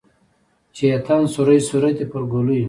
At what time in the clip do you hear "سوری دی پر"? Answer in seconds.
1.67-2.23